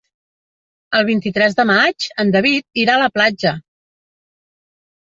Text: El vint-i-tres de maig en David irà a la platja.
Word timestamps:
El 0.99 1.05
vint-i-tres 1.09 1.57
de 1.61 1.67
maig 1.73 2.09
en 2.25 2.33
David 2.39 2.83
irà 2.87 2.99
a 2.99 3.05
la 3.07 3.13
platja. 3.21 3.55